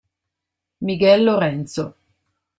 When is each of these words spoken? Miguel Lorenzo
Miguel 0.81 1.25
Lorenzo 1.25 1.85